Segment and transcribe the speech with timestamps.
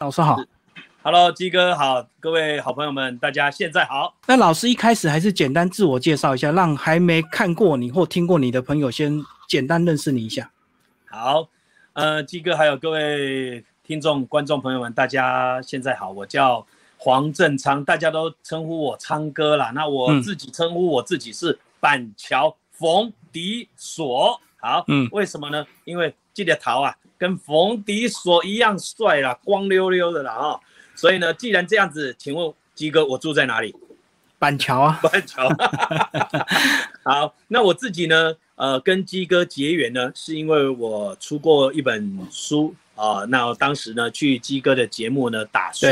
[0.00, 0.42] 老师好
[1.02, 4.14] ，Hello，鸡哥好，各位好朋友们，大家现在好。
[4.26, 10.50] 那老师一开始还是简单自我介绍一下，让还没看过你或听过你的朋友先简单认识你一下。
[11.04, 11.46] 好，
[11.92, 19.70] 呃，鸡哥还有各位听众、观众朋友们，大家现在好，我叫黄正昌，大家都称呼我昌哥啦。
[19.74, 24.40] 那我自己称呼我自己是板桥冯迪所。
[24.56, 25.66] 好，嗯，为什么呢？
[25.84, 30.60] 因为记得逃啊，跟冯迪所一样帅啦，光溜溜的啦哈。
[30.96, 33.72] 所以呢，既然这样子，请问鸡哥，我住在哪里？
[34.38, 35.46] 板桥啊，板桥。
[37.04, 43.24] 好，那我自己呢，呃，跟鸡哥结缘呢，是因为我出过一本书啊。
[43.28, 45.86] 那当时呢，去鸡哥的节目呢打书，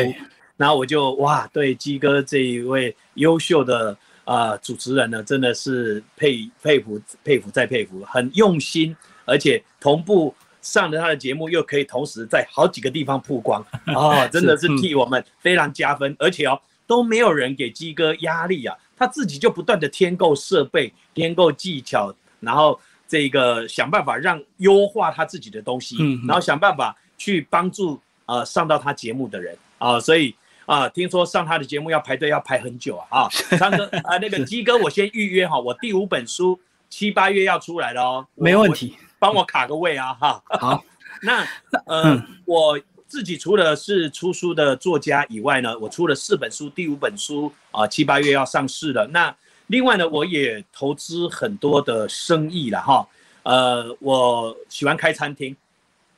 [0.57, 3.95] 然后我就哇，对鸡哥这一位优秀的。
[4.29, 16.15] 啊，主持人呢，真的是佩佩服佩服再佩服，很用心，而且同步上了他的节目，又可以同时在好几个地方曝光 啊，真的是替我们非常加分。
[16.19, 30.35] 而且哦，都没有人给鸡哥压力啊，他自己就不断的添购设备、添购技巧，然后这个想办法让优化他自己的东西，然后想办法去帮助呃上到他节目的人啊，所以。
[30.69, 33.23] 啊，听说上他的节目要排队，要排很久啊！
[33.23, 40.43] 啊， 昌哥啊，那个鸡哥，我先预约哈，我第五本书七八月要出来了哦，没问题，帮我卡个位啊哈。
[40.49, 40.85] 好，
[41.23, 41.47] 那
[41.87, 49.09] 呃，我自己除了是出书的作家以外呢，我出了四本书，第五本书啊七八月要上市了。
[49.13, 49.35] 那
[49.69, 53.09] 另外呢，我也投资很多的生意了哈。
[53.43, 55.57] 呃，我喜欢开餐厅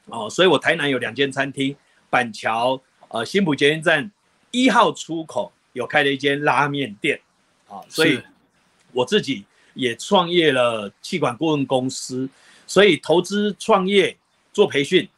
[0.07, 1.77] 哦，所以我台南有两间餐厅，
[2.09, 4.11] 板桥呃新浦捷运站。
[4.53, 7.21] 一号出口有开了一间拉面店，
[7.69, 8.21] 啊，所以
[8.91, 12.29] 我自己也创业了气管顾问公司，
[12.71, 14.17] 所以投资创业
[14.53, 15.09] 做培训，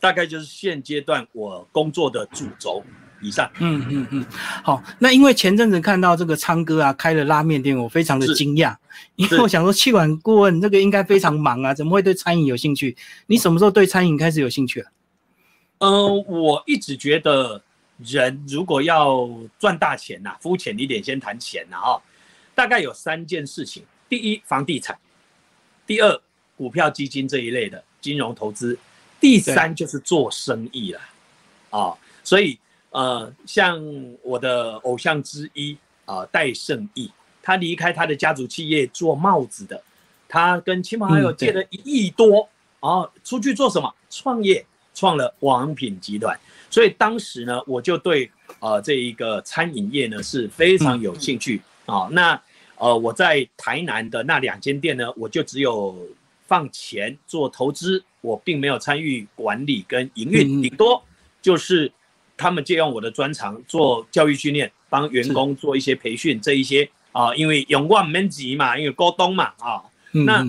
[0.00, 2.82] 大概就是现阶段我工作的主轴
[3.20, 3.50] 以上。
[3.58, 4.26] 嗯嗯嗯，
[4.64, 8.74] 好，那因为前阵子看到这个昌哥啊开了拉面店，我非常的惊讶，
[9.16, 12.96] 因为我想说气管顾问这个应该非常忙啊，怎么会对餐饮有兴趣？
[13.26, 14.90] 你什么时候对餐饮开始有兴趣啊？
[15.80, 17.62] 嗯，我一直觉得。
[18.06, 22.02] 人如果要赚大钱呐，肤浅一点先谈钱呐哈，
[22.54, 24.94] 大概有三件事情：第一，房地产；
[25.84, 26.20] 第二，
[26.58, 28.76] 股票基金这一类的金融投资；
[29.18, 31.00] 第三就是做生意了
[31.70, 31.96] 啊。
[32.22, 32.58] 所以
[32.90, 33.80] 呃，像
[34.22, 37.10] 我的偶像之一啊，戴胜义，
[37.42, 39.82] 他离开他的家族企业做帽子的，
[40.28, 42.48] 他跟亲朋好友借了一亿多
[42.80, 43.94] 啊，出去做什么？
[44.10, 44.64] 创业，
[44.94, 46.38] 创了王品集团。
[46.70, 48.30] 所以当时呢，我就对
[48.60, 52.08] 呃这一个餐饮业呢是非常有兴趣啊。
[52.10, 52.38] 那
[52.76, 55.96] 呃我在台南的那两间店呢，我就只有
[56.48, 61.00] 放钱做投资，我并没有参与管理跟营运，顶多
[61.40, 61.92] 就是
[62.36, 67.34] 他们借用我的专长做教育训练，帮员工做一些培训这一些啊。
[67.36, 69.84] 因为永旺门级嘛，因为高东嘛啊。
[70.10, 70.44] 那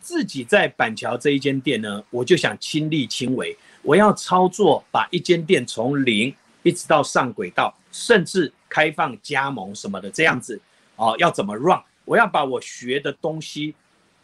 [0.00, 3.56] 自己在板桥这一间店呢，我就想亲力亲为。
[3.82, 10.58] 我要操作，把一间店从零一直到上轨道，甚至开放加盟什么的这样子，
[10.96, 11.78] 啊，要怎么 run？
[12.04, 13.74] 我要把我学的东西，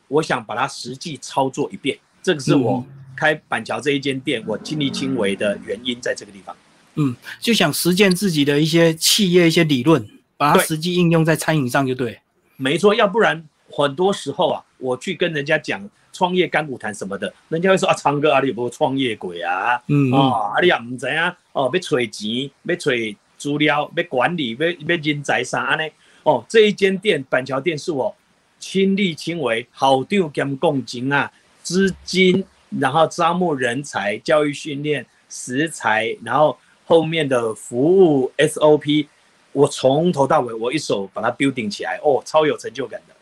[0.09, 1.97] 我想把它实际操作一遍。
[2.23, 2.85] 这个是我
[3.17, 6.57] 开板桥这一间店，我亲力亲为的原因在这个地方。
[6.97, 10.05] 嗯，就想实践自己的一些企业一些理论，
[10.37, 12.19] 把它实际应用在餐饮上就对。
[12.57, 15.89] 没错，要不然很多时候啊，我去跟人家讲。
[16.11, 19.81] 创业干股谈什么的，人家会说啊，昌哥啊，你有有创业鬼啊？
[19.87, 21.37] 嗯哦，啊，你也唔知啊？
[21.53, 25.89] 哦，要揣钱，要揣资料，要管理，要要人才啥安尼？
[26.25, 28.13] 哦，这一间店板桥店是我
[28.59, 31.31] 亲力亲为，好丢兼共金啊，
[31.63, 32.45] 资金，
[32.79, 39.07] 然后招募人才，教育训练，食材，然后后面的服务 SOP，
[39.53, 43.15] 我从头到尾我一手把它 building 起来，哦，超有成就感的。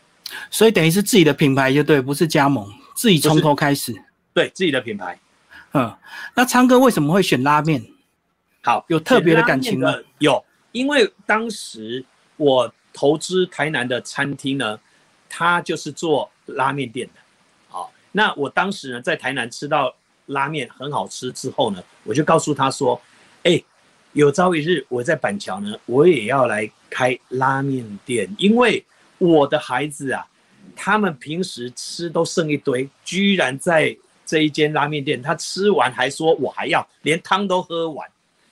[0.51, 2.67] 所以等于是自己的品牌就对，不是加盟。
[2.95, 3.93] 自己从头开始，
[4.33, 5.19] 对自己的品牌，
[5.73, 5.95] 嗯，
[6.33, 7.85] 那昌哥为什么会选拉面？
[8.63, 9.93] 好，有特别的感情吗？
[10.17, 12.03] 有，因为当时
[12.37, 14.79] 我投资台南的餐厅呢，
[15.29, 17.13] 他就是做拉面店的，
[17.69, 19.93] 好，那我当时呢在台南吃到
[20.27, 23.01] 拉面很好吃之后呢，我就告诉他说，
[23.43, 23.61] 哎，
[24.13, 28.85] 有朝一日我在板桥呢，我也要来开拉面店，因为
[29.17, 30.27] 我的孩子啊。
[30.75, 33.97] 他们平时吃都剩一堆，居然在
[34.27, 38.07] 这一间拉面店，他吃完还说我还要，连汤都喝完。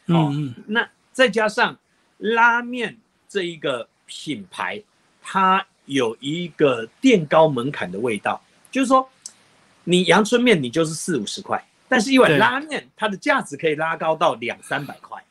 [0.07, 1.77] 嗯，那再加上
[2.17, 2.97] 拉面
[3.29, 4.81] 这一个品牌，
[5.21, 8.41] 它有一个垫高门槛的味道，
[8.71, 9.07] 就是说，
[9.83, 15.21] 你阳春面你就是四五十块，但是一碗拉面它的价值可以拉高到两三百块。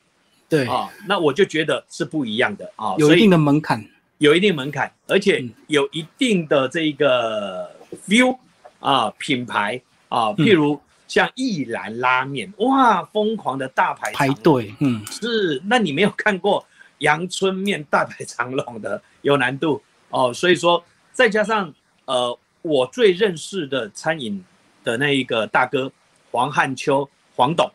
[0.48, 3.84] 对，啊，那我就觉得是不一样的啊，有一定的门槛。
[4.18, 5.50] 有一定门槛，而且嗯。
[5.66, 7.68] 有一定的这个
[8.06, 8.36] view
[8.78, 10.36] 啊品牌啊，嗯。
[10.36, 16.64] 譬如像一兰拉面，哇，疯狂的大排排队，嗯，是，那你没有看过
[16.98, 19.82] 阳春面大排长龙的，有难度
[20.14, 20.32] 哦。
[20.32, 20.82] 所以说，
[21.12, 21.74] 再加上
[22.06, 24.42] 呃，我最认识的餐饮
[24.82, 25.90] 的那一个大哥
[26.30, 27.70] 黄汉秋黄董，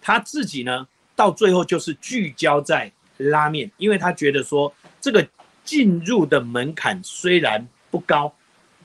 [0.00, 5.26] 他自己呢，到最后就是聚焦在拉面，因为他觉得说这个
[5.64, 8.32] 进入的门槛虽然不高，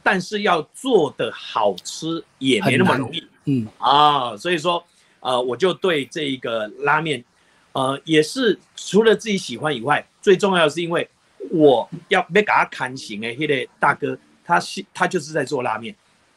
[0.04, 3.28] 但是要做的好吃也没那么容易。
[3.46, 4.84] 嗯，啊，所以说，
[5.20, 7.24] 呃，我就对这一个拉面，
[7.72, 11.10] 呃，也是除了自己喜欢以外，最重要的是因为
[11.52, 15.96] 我要被给他砍醒诶，那个大哥，他是他就是在做拉面。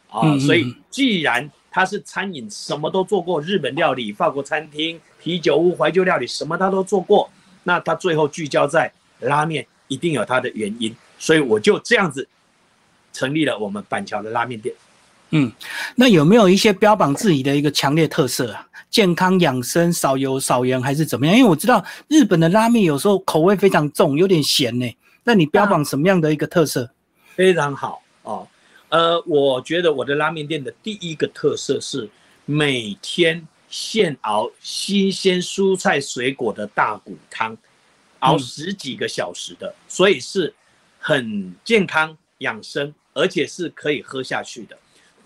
[0.09, 0.75] 啊，嗯嗯所以嗯。
[0.91, 7.31] 既然他是餐饮，什么都做过，日本料理、法国餐厅、啤酒屋、怀旧料理，什么他都做过，
[7.65, 12.29] 那他最后聚焦在拉面，一定有他的原因，所以我就这样子
[13.13, 14.75] 成立了我们板桥的拉面店。
[15.33, 15.51] 嗯，
[15.97, 18.69] 那有没有一些标榜自己的一个强烈特色啊？
[18.91, 21.35] 健康养生、少油少盐还是怎么样？
[21.35, 24.97] 因为我知道日本的拉面有时候口味非常重，有点咸呢。
[25.25, 26.91] 那你标榜什么样的一个特色？
[27.35, 28.47] 非常好哦。
[28.91, 32.07] 呃，我觉得我的拉面店的第一个特色是
[32.45, 37.57] 每天现熬新鲜蔬菜水果的大骨汤，
[38.19, 40.53] 熬嗯十几个小时的，所以是
[40.99, 44.77] 很健康养生，而且是可以喝下去的。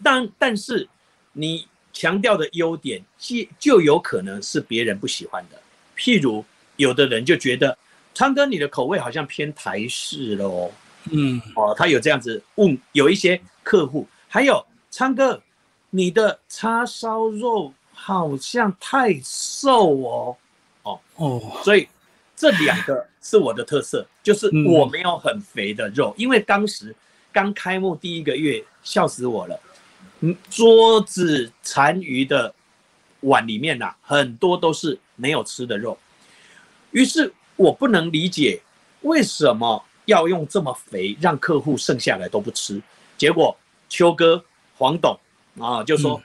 [0.03, 0.89] 但但是
[1.33, 5.61] 你强调的优点，就就有可能是别人不喜欢的。
[5.97, 6.45] 譬如
[6.77, 7.77] 有的人就觉得，
[8.15, 10.71] 昌哥你的口味好像偏台式了哦。
[11.11, 15.41] 嗯，哦，他有这样子问，有一些客户，还有昌哥，
[15.91, 20.37] 你的叉烧肉好像太瘦哦，
[20.83, 21.01] 哦。
[21.15, 21.89] 哦，所以
[22.37, 24.67] 这两个是我的特色，就是嗯。
[24.67, 26.95] 我没有很肥的肉，因为当时
[27.33, 29.66] 刚开幕第一个月，笑死我了，嗯，
[30.49, 32.55] 桌子残余的
[33.21, 35.99] 碗里面呐、很多都是没有吃的肉，
[36.93, 38.63] 于是我不能理解
[39.03, 42.81] 为什么要用这么肥，让客户剩下来都不吃。
[43.19, 43.57] 结果
[43.89, 44.45] 秋哥、
[44.77, 45.19] 黄董
[45.59, 46.23] 啊就说：“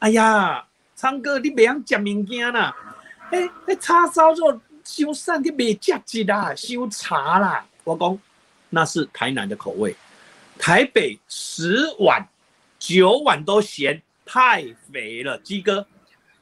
[0.00, 0.64] 哎呀，
[0.96, 2.76] 昌哥你别样讲物件啦，
[3.30, 8.18] 哎哎叉烧肉修散你别夹子啦，修茶啦。”我讲
[8.70, 9.94] 那是台南的口味，
[10.58, 12.26] 台北十碗
[12.82, 15.38] 九碗都嫌，太肥了。
[15.38, 15.86] 鸡哥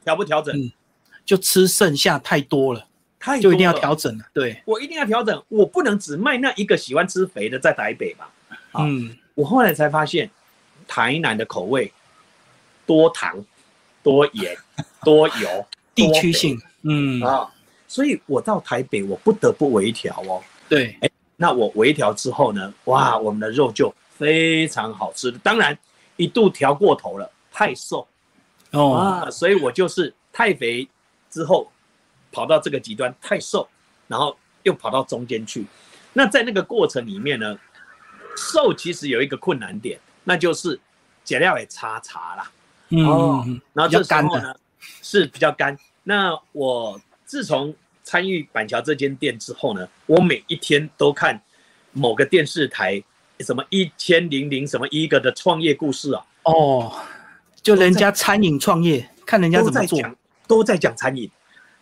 [0.03, 0.57] 调不调整？
[0.57, 0.71] 嗯
[1.23, 2.85] 就吃剩下太多了，
[3.19, 4.25] 太就一定要调整了。
[4.33, 8.25] 对，我一定要调整，我不能只卖那一个喜欢吃肥的在台北嘛。
[8.73, 10.29] 嗯，我后来才发现，
[10.87, 11.93] 台南的口味
[12.87, 13.45] 多糖、
[14.01, 14.57] 多盐、
[15.05, 17.49] 多油，地区性，嗯啊，
[17.87, 20.41] 所以我到台北我不得不微调哦。
[20.67, 20.97] 对，
[21.37, 25.31] 那我微调之后呢，哇，我们的肉就非常好吃。
[25.43, 25.77] 当然
[26.17, 28.07] 一度调过头了，太瘦
[28.71, 30.87] 哦，啊，所以我就是太肥
[31.29, 31.71] 之后
[32.31, 33.67] 跑到这个极端太瘦，
[34.07, 35.65] 然后又跑到中间去。
[36.13, 37.57] 那在那个过程里面呢，
[38.37, 40.79] 瘦其实有一个困难点，那就是
[41.23, 42.51] 解料也差茶啦。
[42.89, 44.53] 嗯然后这时候呢
[45.01, 45.77] 是比较干。
[46.03, 47.73] 那我自从
[48.03, 51.41] 参与板桥这间店之后呢，我每一天都看
[51.93, 53.01] 某个电视台
[53.41, 56.93] 什么一千零零什么一个的创业故事啊，哦，
[57.61, 60.15] 就人家餐饮创业，看人家都怎么做，在讲
[60.47, 61.29] 都在讲餐饮，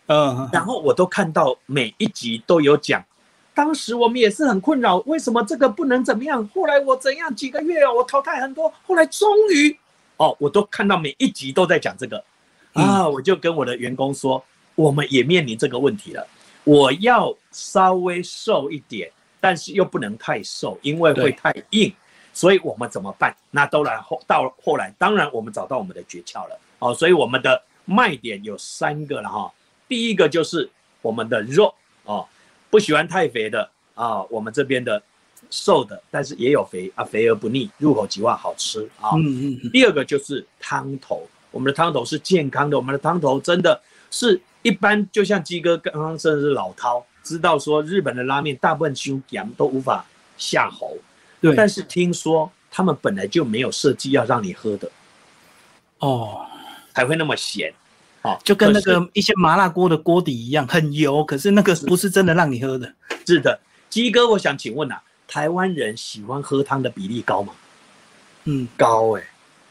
[0.06, 3.04] 嗯，然后我都看到每一集都有讲。
[3.52, 6.48] 当时我们也是很困扰，为什么这个不能怎么样？
[6.54, 9.76] 后来我怎样几个月哦，我淘汰很多，后来终于
[10.16, 12.24] 哦，我都看到每一集都在讲这个。
[12.72, 14.42] 啊，我就跟我的员工说，
[14.76, 16.24] 我们也面临这个问题了，
[16.62, 19.10] 我要稍微瘦一点，
[19.40, 21.92] 但是又不能太瘦，因为会太硬，
[22.32, 23.34] 所以我们怎么办？
[23.50, 29.52] 那都然后到后来，当然我们找到我们的诀窍了哦，所以我们的卖点有三个了哈，
[29.88, 30.70] 第一个就是
[31.02, 32.26] 我们的肉哦。
[32.68, 35.02] 不喜欢太肥的啊，我们这边的
[35.50, 39.10] 瘦的，但是也有肥啊，肥而不腻，入口即化，好吃啊。
[39.16, 43.80] 嗯嗯嗯，第二个就是汤头，我们的汤头是健康的，我们的汤头真的
[44.12, 50.04] 是一般，就像鸡哥刚刚甚至是老饕知道说，日本的拉面大部分修羊都无法
[50.36, 50.96] 下喉，
[51.40, 54.90] 对，但是听说他们本来就没有设计要让你喝的，
[56.00, 56.44] 哦，
[56.92, 57.72] 才会那么咸。
[58.22, 62.92] 哦，就跟那个一些麻辣锅的锅底一样，很油，可是那个不是真的让你喝的。
[63.24, 67.52] 是的，鸡哥，我想请问啊，台湾人喜欢喝汤的比例高吗？
[68.46, 69.22] 嗯，高哎、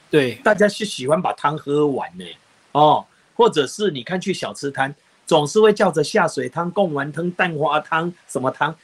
[0.10, 2.24] 对，大家是喜欢把汤喝完呢、
[2.72, 4.96] 哦，或者是你看去小吃摊，
[5.30, 8.76] 总是会叫着下水汤、贡丸汤、蛋花汤什么汤，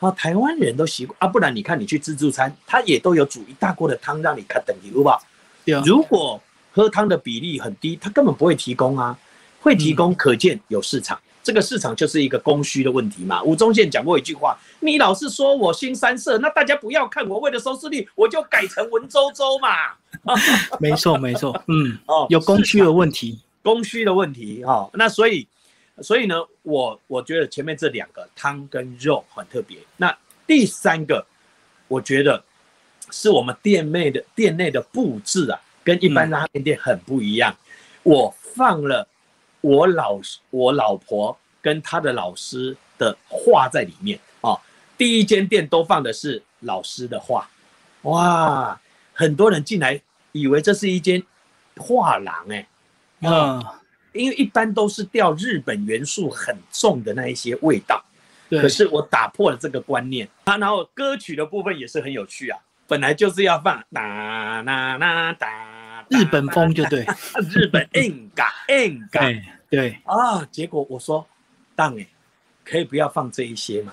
[0.00, 5.22] 啊，台湾人都习惯啊，不然你看你去自助餐，他也都有煮一大锅的汤让你看等级，好不好？
[5.64, 6.38] 对啊，如果
[6.72, 9.18] 喝汤的比例很低，他根本不会提供啊，
[9.62, 11.18] 会提供可见有市场。
[11.42, 13.42] 这个市场就是一个供需的问题嘛。
[13.42, 19.68] 吴宗宪讲过一句话：“你老是说我新三色，那大家不要看我，为了收视率，我就改成文绉绉嘛。
[20.78, 24.86] ”没错，没错，嗯， 哦，有供需的问题，供需的问题哈。
[24.92, 25.46] 那所以，
[26.02, 29.78] 所以呢，我我觉得前面这两个汤跟肉很特别。
[29.96, 31.26] 那第三个，
[31.88, 32.42] 我觉得
[33.10, 37.56] 是我们店内的店内的布置啊，跟一般拉面店很不一样。
[38.02, 39.08] 我放了。
[39.66, 44.54] 我老师、我老婆跟他的老师的画在里面啊。
[44.98, 47.48] 第一间店都放的是老师的画，
[48.02, 48.78] 哇，
[49.14, 49.98] 很多人进来
[50.32, 51.22] 以为这是一间
[51.78, 52.68] 画廊哎，
[53.22, 53.64] 嗯，
[54.14, 58.02] 因为一般都是调日本元素很重的那一些味道，
[58.50, 60.56] 可是我打破了这个观念啊。
[60.56, 67.04] 然后歌曲的部分也是很有趣啊，本来就是要放哒啦啦哒，日本风就对，
[67.52, 68.52] 日本 N 嘎。
[69.70, 71.26] 对啊，结果我说，
[71.74, 72.06] 当哎，
[72.64, 73.92] 可以不要放这一些吗？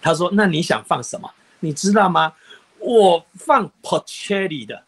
[0.00, 1.28] 他说，那你想放什么？
[1.58, 2.32] 你知道吗？
[2.78, 4.84] 我放 p o c h e l l i 的，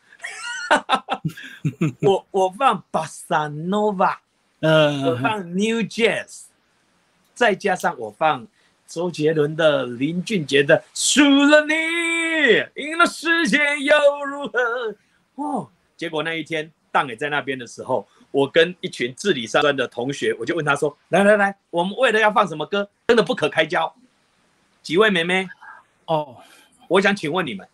[2.02, 4.18] 我我放 Bossa Nova，
[4.60, 6.44] 嗯，我放 New Jazz，
[7.34, 8.46] 再加上我放
[8.86, 11.74] 周杰伦的、林俊杰的《输了你》，
[12.76, 14.96] 赢了世界又如何？
[15.36, 18.06] 哦，结果那一天，当也在那边的时候。
[18.30, 23.90] 我跟一群治理上专的同学，我就问他说：“来来来，我们为了要放什么歌，真的不可开交。
[24.82, 25.48] 几位妹妹，
[26.04, 26.36] 哦，
[26.88, 27.66] 我想请问你们，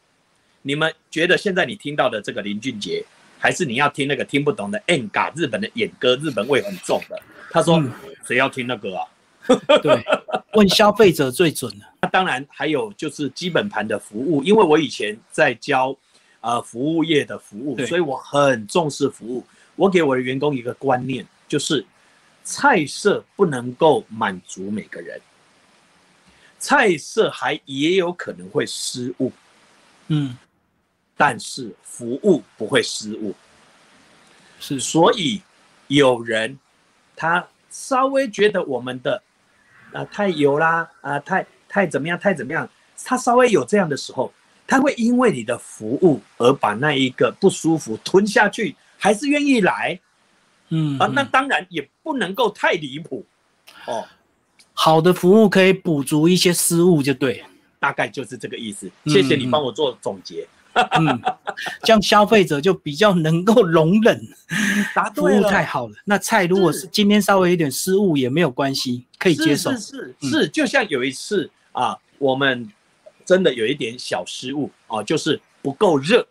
[0.62, 3.04] 你们觉得现在你听到的这个林俊杰，
[3.44, 7.22] 还是你要听那个听不懂的 N 嘎日本的演歌，日本味很重的？
[7.50, 7.78] 他说，
[8.26, 9.06] 谁要听那个啊？
[9.82, 10.02] 对，
[10.54, 11.84] 问消费者最准了。
[12.00, 15.94] 那 当然还有就是基本盘的服务，因为我以前在教，
[16.40, 19.44] 呃，服务业的服务，所以我很重视服务。
[19.76, 21.84] 我给我的员工一个观念，就是
[22.44, 25.20] 菜色不能够满足每个人，
[26.58, 29.30] 菜色还也有可能会失误，
[30.08, 30.34] 嗯，
[31.16, 33.34] 但是服务不会失误，
[34.60, 35.42] 是，所以
[35.88, 36.58] 有人
[37.14, 39.22] 他稍微觉得我们的
[39.92, 42.68] 啊太油啦啊太太怎么样太怎么样，
[43.04, 44.32] 他稍微有这样的时候，
[44.66, 48.74] 他会因为你的服务而把那一个不舒服吞下去。
[48.96, 50.00] 还是愿意来，
[50.70, 53.22] 嗯啊，那当然也不能够太离谱，
[53.84, 54.02] 哦，
[54.72, 57.44] 好的服务可以补足一些失误，就对，
[57.78, 58.90] 大概就是这个意思。
[59.04, 60.48] 谢谢你帮我做总结，嗯，
[61.82, 64.20] 这样消费者就比较能够容忍，
[64.94, 65.94] 答服务太好了。
[66.04, 69.70] 那菜如果是今天稍微有点失误也没有关系，可以接受。
[69.72, 72.68] 是是是，就像有一次啊，我们
[73.24, 76.26] 真的有一点小失误啊，就是不够热，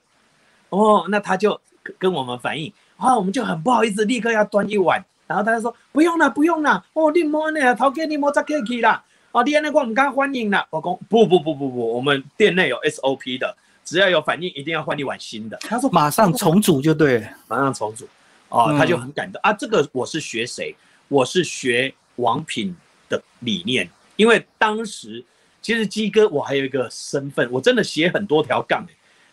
[0.70, 1.60] 哦，那他就。
[2.00, 5.04] 跟我们反映啊，我们就很不好意思，立刻要端一碗。
[5.28, 6.82] 然后他就说不用了，不用了。
[6.94, 7.76] 哦，你摸呢？
[7.76, 9.04] 头给你摸再客气啦。
[9.34, 10.66] 哦，店内我们刚欢迎了。
[10.70, 15.58] 我讲不不不不不，我们店内有 SOP 的，只要有反应，一定要换一碗新的。
[15.58, 18.08] 他说马上重组就对，马上重组。
[18.50, 19.52] 哦，他就很感动啊。
[19.52, 20.76] 这个我是学谁？
[21.08, 22.76] 我是学王品
[23.10, 23.90] 的理念。
[24.16, 25.24] 因为当时
[25.62, 28.86] 其实鸡哥我还有一个身份，我真的写很多条杠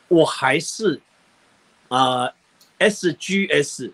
[0.09, 1.01] 我还是
[1.89, 2.31] 啊。
[2.81, 3.93] SGS，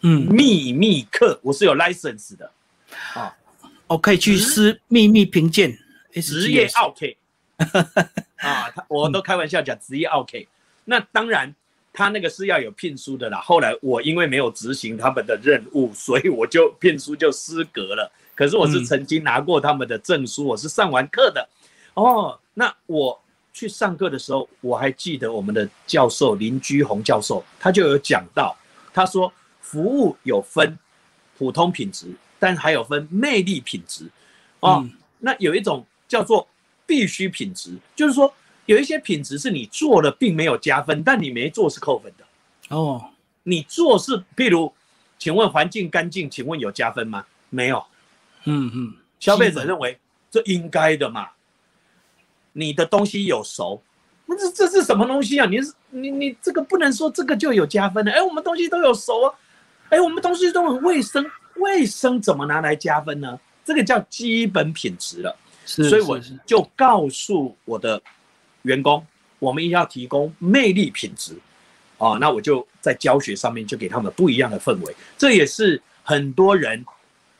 [0.00, 2.50] 嗯，秘密课我是有 license 的，
[3.12, 3.36] 啊，
[3.86, 5.78] 我可以去撕秘密评鉴，
[6.14, 7.14] 职业 OK，
[8.36, 10.46] 啊，他我都开玩笑讲职业 OK，
[10.84, 11.54] 那当然
[11.92, 13.40] 他那个是要有聘书的啦。
[13.40, 18.10] 后来我因为没有执行他们的任务，所以我就聘书就失格了。
[18.34, 21.48] 可是我是曾经拿过他们的证书，我是上完课的。
[21.94, 23.20] 哦，那我。
[23.58, 28.54] 去上课的时候，我还记得我们的教授林居宏教授，他就有讲到，
[28.92, 29.32] 他说
[29.62, 30.78] 服务有分
[31.38, 32.08] 普通品质，
[32.38, 34.10] 但还有分魅力品质，
[34.60, 34.86] 哦，
[35.20, 36.46] 那有一种叫做
[36.86, 38.32] 必须品质，就是说
[38.66, 42.24] 有一些品质是你做了并没有加分，但你没做是扣分的。
[42.74, 43.10] 哦，
[43.42, 44.72] 你做是，譬如，
[45.18, 47.26] 请问环境干净，请问有加分吗？
[47.50, 47.84] 没有。
[48.44, 49.98] 嗯嗯，消费者认为
[50.30, 51.30] 这应该的嘛。
[52.52, 53.82] 你的东西有熟，
[54.24, 55.46] 那这这是什么东西啊？
[55.46, 58.12] 你是你你这个不能说这个就有加分的。
[58.12, 59.34] 哎，我们东西都有熟啊，
[59.90, 61.24] 哎，我们东西都很卫生，
[61.56, 63.38] 卫生怎么拿来加分呢？
[63.64, 65.36] 这个叫基本品质了。
[65.66, 68.00] 是，所以我就告诉我的
[68.62, 69.04] 员工，
[69.38, 71.36] 我们一定要提供魅力品质
[71.98, 72.16] 啊。
[72.18, 74.96] 那我就在教学上面就给他们不一样的氛围。
[75.18, 76.82] 这也是很多人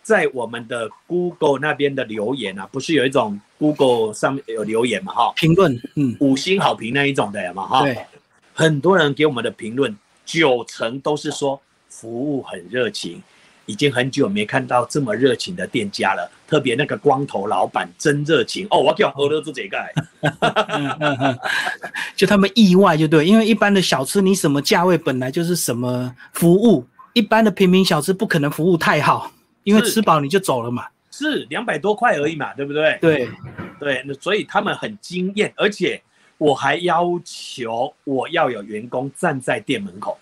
[0.02, 7.97] 在我们的 Google 那边的留言啊，不是有一种 Google 上面有留言嘛，哈，评论，嗯，五星好评那一种的嘛，哈，对，
[8.52, 13.23] 很多人给我们的评论，九成都是说服务很热情。
[13.67, 18.79] 已经很久没看到这么热情的店家了，特别那个光头老板真热情哦！
[18.79, 19.77] 我叫俄罗斯这个，
[22.17, 29.31] 就他们意外就对，因为一般的小吃你什么价位本来就是什么服务，一般的平民小吃不可能服务太好，
[29.65, 30.87] 因为吃饱你就走了嘛。
[31.11, 32.99] 是两百多块而已嘛，对不对？
[33.01, 33.29] 对
[33.81, 36.01] 对，那所以他们很惊艳，而且
[36.39, 40.19] 我还要求我要有员工站在店门口。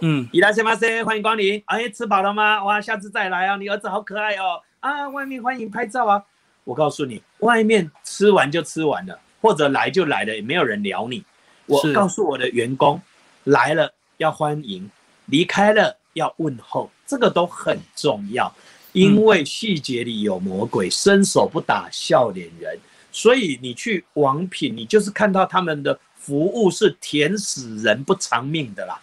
[0.00, 1.60] 嗯，伊拉先马塞，欢迎光临。
[1.66, 2.62] 哎，吃饱了吗？
[2.62, 3.56] 哇，下次再来啊！
[3.56, 4.62] 你儿子好可爱哦。
[4.78, 6.22] 啊，外面欢迎拍照啊。
[6.62, 11.24] 我告诉你，外面吃完就吃完了，或者来就来了，也没有人聊你。
[11.66, 13.00] 我告诉我的员工，
[13.44, 14.88] 来了要欢迎，
[15.26, 18.54] 离开了要问候，这个都很重要。
[18.92, 22.78] 因为细节里有魔鬼，伸手不打笑脸人。
[23.10, 29.00] 所以你去王品，你就是看到他们的服务是甜死人不偿命的啦。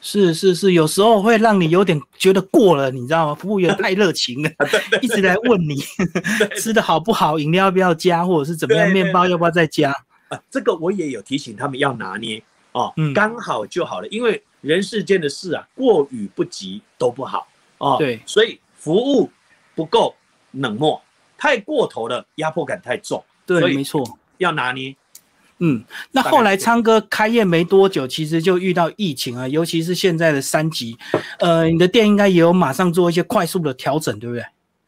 [0.00, 3.34] 是是是，有时候会让你有点觉得过了，你知道吗？
[3.34, 4.50] 服务员太热情了，
[5.02, 5.76] 一直来问你
[6.56, 9.92] 吃的好不好，饮料要不要加，或者是怎么样，面包要不要再加？
[10.28, 12.42] 啊，这个我也有提醒他们要拿捏
[12.72, 14.08] 哦，刚好就好了。
[14.08, 17.46] 因为人世间的事啊，过与不及都不好
[17.78, 17.96] 哦。
[17.98, 19.30] 对，所以服务
[19.74, 20.14] 不够
[20.52, 21.02] 冷漠，
[21.36, 23.22] 太过头了，压迫感太重。
[23.44, 24.02] 对，没错，
[24.38, 24.94] 要拿捏。
[25.62, 30.96] 嗯，那后来昌哥开业没多久，其实就遇到疫情啊，尤其是现在的三级，
[31.38, 34.42] 呃，你的店应该也有马上做一些快速的调整，对不对？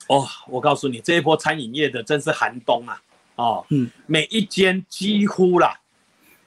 [0.09, 3.01] 哦，我告诉你，这一波餐饮业的真是寒冬啊！
[3.37, 5.79] 哦，嗯，每一间几乎啦，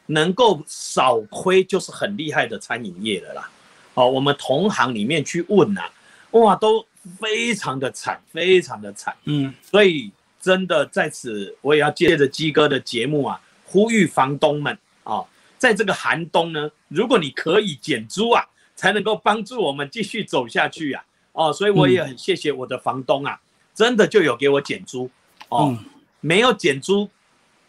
[0.08, 3.50] 能够少亏就是很厉害的餐饮业了啦。
[3.94, 5.84] 哦，我们同行里面去问呐，
[6.32, 6.84] 哇，都
[7.20, 9.16] 非常的惨，非常的惨。
[9.26, 13.40] 嗯，所以真的在此，我也要借着鸡哥的节目啊。
[13.66, 15.24] 呼吁房东们啊，
[15.58, 18.44] 在这个寒冬呢，如果你可以减租啊，
[18.76, 21.04] 才能够帮助我们继续走下去呀。
[21.34, 23.40] 哦，所以我也很谢谢我的房东啊，
[23.74, 25.10] 真的就有给我减租
[25.50, 25.78] 哦。
[26.22, 27.10] 没有减租，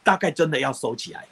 [0.04, 1.26] 大概真的要收起来，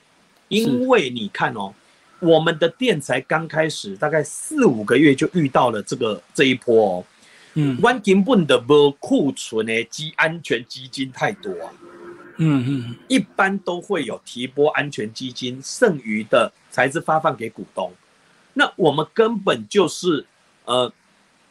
[0.49, 1.73] 因为你看哦，
[2.19, 7.05] 我们的店才刚开始，大概四五个月就遇到了这个这一波哦。
[7.55, 11.73] 嗯，关根本的无库存的基安全基金太多啊。
[12.37, 17.93] 嗯嗯，一般都会有提拨安全基金，剩余的才是发放给股东。
[18.53, 20.27] 那我们根本就是
[20.65, 20.93] 呃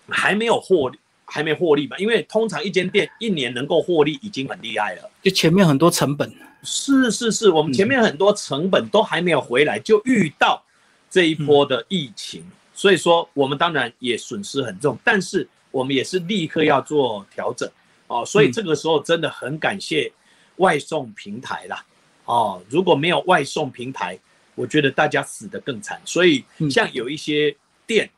[0.10, 1.98] 还没有获利，还没获利嘛？
[1.98, 6.32] 因为通常一间店一年能够获利已经很厉害了，就前面很多成本。
[6.64, 10.64] 是是是，我们前面很多成本都还没有回来，就遇到
[11.10, 12.44] 这一波的疫情，
[12.74, 17.70] 所以说我们当然也损失很重，但是我们也是立刻要做调整
[18.08, 18.26] 哦。
[18.26, 20.12] 所以这个时候真的很感谢。
[20.58, 21.84] 外送平台啦，
[22.26, 24.18] 哦，如果没有外送平台，
[24.56, 26.00] 我觉得大家死得更惨。
[26.06, 27.56] 所以像有一些
[27.88, 28.10] 店，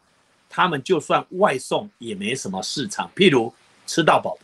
[0.49, 3.09] 他们就算外送也没什么市场。
[3.15, 3.53] 譬如
[3.87, 4.41] 吃到饱的，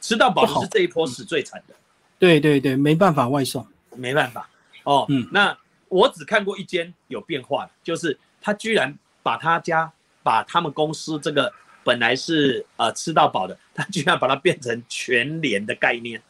[0.00, 1.74] 吃到饱是这一波死最惨的。
[2.18, 4.48] 对对对，没办法外送，没办法。
[4.84, 5.56] 哦，嗯，那
[5.88, 11.52] 我只看过一间有变化的，就是他居然把他家把他们公司这个
[11.84, 16.22] 本来是呃吃到饱的，他居然把它变成全联的概念。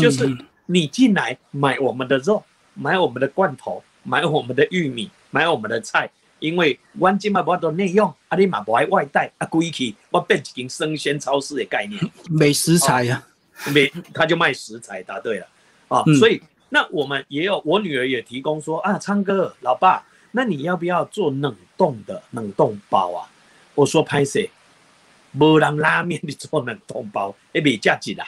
[0.00, 2.42] 就是你进来买我们的肉，
[2.74, 13.22] 买我们的罐头，买我们的玉米，买我们的菜，因为我今嘛不多内用，啊你嘛不爱外带，啊归去我变一间生鲜超市的概念， 美食材呀，
[13.74, 15.46] 美他就卖食材，答对了。
[15.88, 16.40] 啊，所以
[16.70, 23.28] 那我们也有，我女儿也提供说啊，昌哥老爸，那你要不要做冷冻的冷冻包啊？
[23.74, 24.40] 我说拍摄，
[25.38, 28.26] 无人拉面你做冷冻包，会袂价值啦，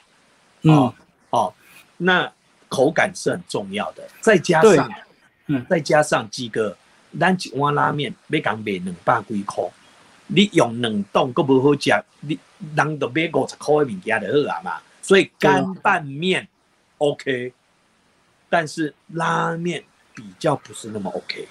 [0.62, 0.92] 嗯。
[1.34, 1.52] 哦，
[1.96, 2.32] 那
[2.68, 4.90] 口感是很重要的，再加上，
[5.48, 6.76] 嗯，再加上几个，
[7.18, 9.64] 咱一碗拉面要讲卖两百几块，
[10.28, 12.38] 你用冷冻都不好食，你
[12.76, 14.80] 人都买五十块的物件就好啊嘛。
[15.02, 16.46] 所以干拌面
[16.98, 17.52] OK，
[18.48, 19.82] 但是拉面
[20.14, 21.48] 比较不是那么 OK。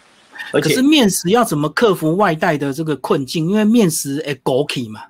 [0.51, 3.49] 而且面食要怎么克服外带的这个困境？
[3.49, 5.05] 因为面食诶枸杞嘛，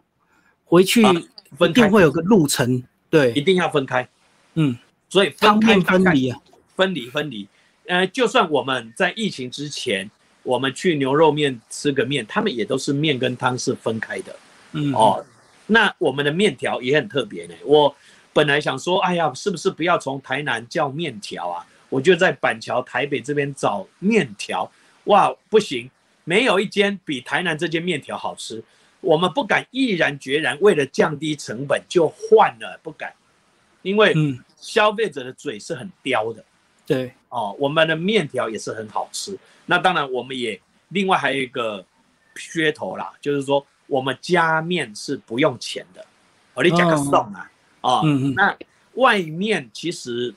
[0.66, 4.08] 回去一定会有个路程，对，一定要分开。
[4.56, 4.78] 嗯，
[5.10, 6.40] 所以分开分离啊，
[6.76, 7.48] 分离分离。
[7.88, 10.10] 呃，就算我们在疫情之前，
[10.44, 14.36] 我们去牛肉面吃个面，他们也都是面跟汤是分开的。
[14.72, 15.26] 嗯哦，
[15.68, 17.54] 那我们的面条也很特别呢。
[17.66, 17.96] 我
[18.32, 21.66] 本来想说，哎呀，是不是不要从台南叫面条啊？
[21.90, 24.72] 我就在板桥、台北这边找面条。
[25.06, 25.90] 哇，不行，
[26.24, 28.64] 没有一间比台南这间面条好吃。
[29.02, 33.14] 我们不敢毅然决然为了降低成本就换了，不敢，
[33.84, 36.44] 因为嗯，消费者的嘴是很刁的。
[36.86, 37.56] 对，哦。
[37.60, 41.86] 我们的面条也是很好吃，那当然我们也另外还有一个
[42.36, 46.04] 噱头啦，就是说我们加面是不用钱的，
[46.56, 48.34] 我你加个哦送啊，啊、嗯嗯。
[48.36, 48.58] 那
[48.96, 50.34] 外面其实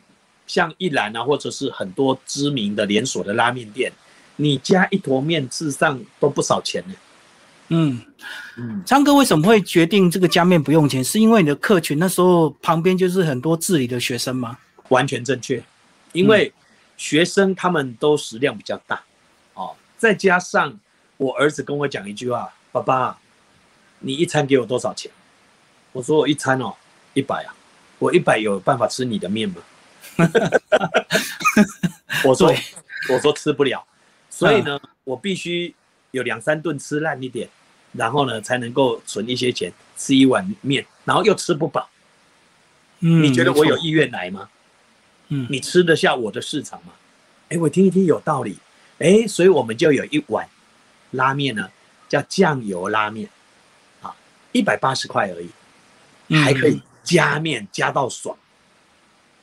[0.47, 3.93] 像一兰啊，或者是很多知名的连锁的拉面店，
[4.37, 6.95] 你加一坨面，事实上都不少钱呢。
[7.69, 8.01] 嗯，
[8.57, 11.03] 嗯，昌哥为什么会决定这个加面不用钱？
[11.03, 14.59] 是因为你的客群那时候旁边就是很多自理的学生吗？
[14.89, 15.63] 完全正确，
[16.13, 16.53] 因为
[16.97, 19.03] 学生他们都食量比较大，
[19.55, 20.79] 哦，再加上
[21.17, 23.19] 我儿子跟我讲一句话：“爸爸，
[23.99, 25.11] 你一餐给我多少钱？”
[25.93, 26.75] 我说：“我一餐哦，
[27.15, 27.55] 一百啊，
[27.99, 29.57] 我一百有办法吃你的面吗？”
[32.25, 32.55] 我说
[33.13, 33.85] ：“我说吃不了，
[34.31, 35.75] 所以呢，我必须
[36.17, 37.49] 有两三顿吃烂一点，
[37.93, 41.89] 然后呢才能够存一些钱吃一碗面，然后又吃不饱。
[43.01, 43.77] 嗯，你觉得我有？
[43.79, 44.49] 意愿来吗？”
[45.29, 46.93] 嗯，你吃得下我的市场吗？
[47.49, 48.57] 哎，我听一听有道理，
[48.99, 50.49] 哎，所以我们就有一碗
[51.11, 51.69] 拉面呢，
[52.09, 53.29] 叫酱油拉面，
[54.03, 54.15] 啊，
[54.53, 55.51] 一百八十块而已，
[56.29, 58.37] 嗯还可以加面加到爽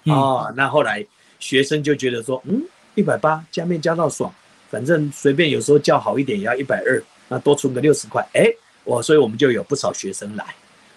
[0.05, 0.53] 嗯哦。
[0.55, 1.05] 那后来
[1.37, 2.63] 学生就觉得说，嗯，
[2.95, 4.33] 一百八加面加到爽，
[4.73, 8.51] 反正随便有时候叫好一点也要一百二，那多出个六十块，哎，
[8.83, 10.43] 我所以我们就有不少学生来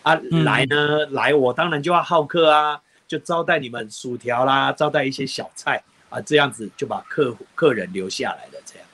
[0.03, 2.81] 啊，嗯来呢来，我当然就要好客啊。
[3.09, 8.61] 就招待你们薯条啦，招待一些小菜啊，这样子就把客客人留下来了。
[8.65, 8.89] 这样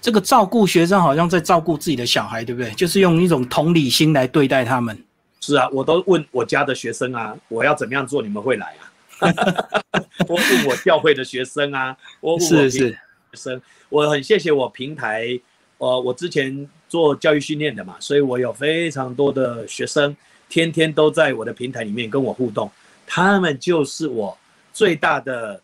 [0.00, 2.72] 这个照顾学生好像在照顾自己的小孩，对不对？
[2.72, 5.00] 就是用一种同理心来对待他们。
[5.40, 8.90] 是啊，我都问我家的学生啊，我要怎么样做你们会来啊？
[10.26, 12.98] 我问我教会的学生啊，我问我是是，
[13.34, 15.38] 生，我很谢谢我平台，
[15.78, 20.14] 呃，我之前做教育训练的嘛，所以我有非常多的学生，
[20.48, 22.70] 天天都在我的平台里面跟我互动，
[23.06, 24.36] 他们就是我
[24.72, 25.60] 最大的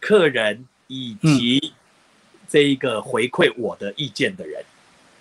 [0.00, 1.72] 客人以及
[2.48, 4.64] 这一个回馈我的意见的人，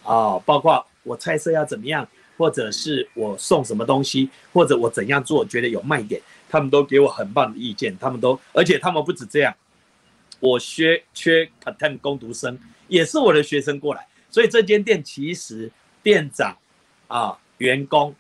[0.04, 9.54] 啊、包括我猜测要怎么样，或者是我送什么东西，或者我怎样做觉得有卖点，他们都给我很棒的意见，他们都，而且他们不止这样，
[10.44, 15.72] 我缺缺 part time 工读生，也是我的学生过来，所以这间店其实
[16.04, 16.54] 店长
[17.08, 18.14] 啊、员工、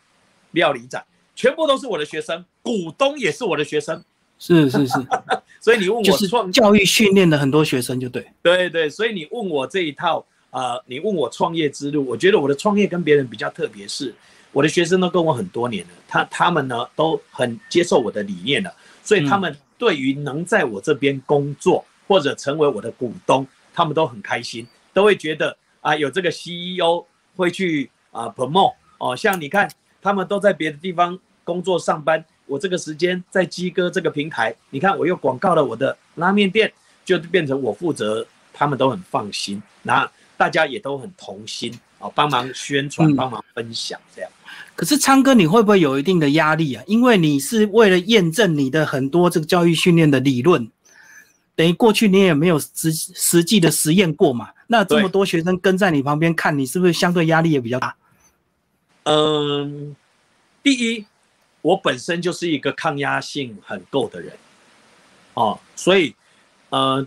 [0.51, 1.03] 料理长
[1.35, 4.01] 全部都是我的学生，股东也是我的学生，
[4.39, 4.93] 是是是，
[5.59, 8.25] 所以你问就是我创教育训练的很多学生，就对。
[8.41, 14.15] 对对，所以你问我这一套，呃，你问我创业之路，我觉得我的创业跟别人比较特别，是
[14.53, 29.69] 我的学生都跟我很多年了，他他们呢都很接受我的理念了，所以他们对于能在我这边工作或者成为我的股东，他们都很开心，都会觉得啊有这个 CEO 会去啊 promote 哦，像你看
[30.01, 36.71] 他们都在别的地方工作上班，我这个时间在鸡哥这个平台，你看我又广告了我的拉面店。
[37.05, 44.31] 就变成我负责，他们都很放心，那大家也都很同心啊，帮忙宣传，嗯帮忙分享，这样。
[44.73, 46.81] 可是昌哥，你会不会有一定的压力啊？
[46.87, 50.71] 因为你是为了验证你的很多这个教育训练的理论，
[51.55, 54.49] 等于过去你也没有实实际的实验过嘛。
[54.67, 57.95] 那这么多学生跟在你旁边看，你是不是相对压力也比较大？
[59.03, 59.95] 嗯，
[60.63, 61.05] 第一，
[61.61, 64.33] 我本身就是一个抗压性很够的人，
[65.33, 66.15] 哦，所以，
[66.69, 67.05] 呃，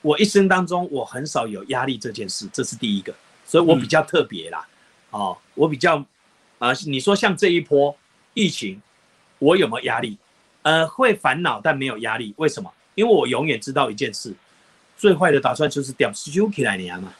[0.00, 3.12] 我一生当中我很少有压力这件事，这是第一个，
[3.44, 4.66] 所以我比较特别啦，
[5.10, 5.96] 哦，我比较，
[6.58, 7.94] 啊、你说像这一波
[8.32, 8.80] 疫情，
[9.40, 10.16] 我有没有压力？
[10.62, 12.72] 呃，会烦恼，但没有压力，为什么？
[12.94, 14.34] 因为我永远知道一件事，
[14.96, 17.14] 最坏的打算就是掉收起来你嘛，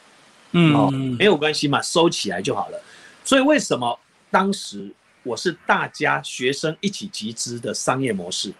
[0.73, 2.79] 哦，嗯，没有关系嘛，收起来就好了。
[3.23, 4.91] 所以为什么当时
[5.23, 8.53] 我是大家学生一起集资的商业模式？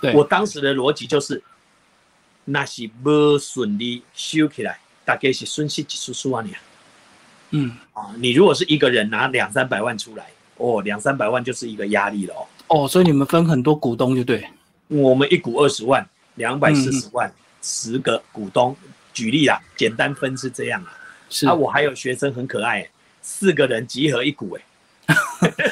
[0.00, 1.42] 对，我当时的逻辑就是，
[2.44, 6.56] 那是不顺利收起来，大概是损失几十数万年
[7.50, 8.14] 嗯，啊。
[8.18, 12.46] 你如果是一个人拿两三百万出来，哦，两三百万就是一个压力了哦。
[12.68, 14.44] 哦，所以你们分很多股东，就对。
[14.88, 18.76] 我们一股二十万，两百四十万，十个股东，
[19.12, 20.98] 举例啦，简单分是这样啊。
[21.28, 22.88] 是啊，我还有学生很可爱，
[23.20, 24.56] 四个人集合一股，
[25.06, 25.14] 哎，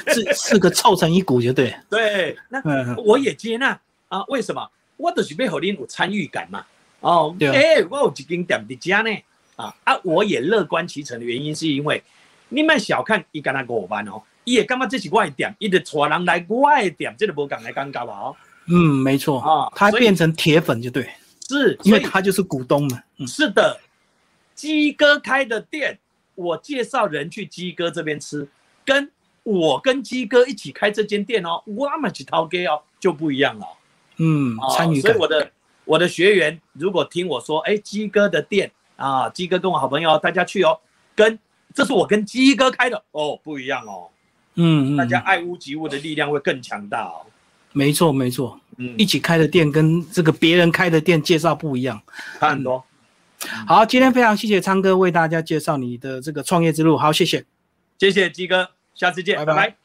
[0.09, 1.75] 四四个凑成一股，就对。
[1.89, 4.25] 对，那嗯，我也接纳啊。
[4.29, 4.71] 为什么？
[4.97, 6.65] 我就是要和恁有参与感嘛。
[7.01, 9.11] 哦，哎、我有一间店伫家呢。
[9.57, 12.03] 啊啊，我也乐观其成的原因是因为，
[12.49, 18.15] 你们小看伊干那五万哦，伊也感觉这是我的店，伊就带人来我的店，这个无讲来尴尬吧？
[18.15, 18.37] 哦，
[18.71, 21.11] 嗯，没错啊他变成铁粉就对，
[21.49, 23.03] 是，因为他就是股东嘛。
[23.19, 23.81] 嗯，是的，
[24.55, 25.99] 鸡哥开的店，
[26.37, 28.49] 我介绍人去鸡哥这边吃，
[28.85, 29.11] 跟
[29.43, 33.67] 我跟鸡哥一起开这间店哦，我们去掏给哦，就不一样了。
[34.19, 35.51] 嗯，参与所以我的
[35.85, 40.79] 我的学员如果听我说，哎，鸡哥的店啊，鸡哥跟我好朋友，大家去哦，
[41.17, 41.39] 跟
[41.75, 44.09] 这是我跟鸡哥开的哦，不一样哦。
[44.55, 47.27] 嗯嗯，大家爱屋及乌的力量会更强大哦。
[47.73, 52.01] 没错没错，嗯，一起开的店跟这个别人开的店介绍不一样，
[52.39, 52.85] 差很多。
[53.67, 57.45] 好，今天非常谢谢昌哥为大家介绍你的这个创业之路，好，谢谢，
[57.99, 59.55] 谢谢鸡哥，下次见，拜拜。
[59.55, 59.77] 拜拜